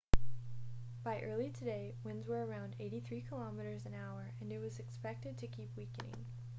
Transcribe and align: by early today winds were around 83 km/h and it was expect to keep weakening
by 1.03 1.21
early 1.21 1.51
today 1.51 1.93
winds 2.03 2.27
were 2.27 2.43
around 2.43 2.75
83 2.79 3.23
km/h 3.31 3.83
and 4.41 4.51
it 4.51 4.57
was 4.57 4.79
expect 4.79 5.27
to 5.39 5.45
keep 5.47 5.69
weakening 5.77 6.25